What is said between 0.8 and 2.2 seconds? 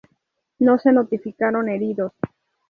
notificaron heridos.